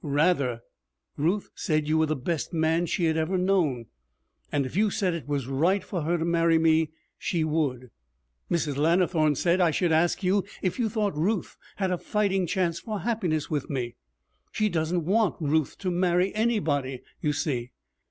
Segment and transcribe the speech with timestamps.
[0.03, 0.63] 'Rather!
[1.15, 3.85] Ruth said you were the best man she had ever known,
[4.51, 6.89] and if you said it was right for her to marry me,
[7.19, 7.91] she would.
[8.49, 8.77] Mrs.
[8.77, 13.01] Lannithorne said I should ask you if you thought Ruth had a fighting chance for
[13.01, 13.93] happiness with me.
[14.51, 17.69] She doesn't want Ruth to marry anybody, you see.